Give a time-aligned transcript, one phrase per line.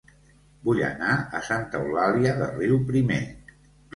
[0.67, 3.23] Vull anar a Santa Eulàlia de Riuprimer